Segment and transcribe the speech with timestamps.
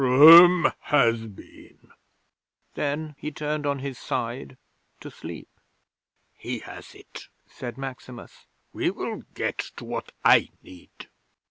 [0.03, 1.91] Rome has been!"
[2.73, 4.57] Then he turned on his side
[4.99, 5.47] to sleep.
[6.33, 8.47] '"He has it," said Maximus.
[8.73, 11.05] "We will get to what I need."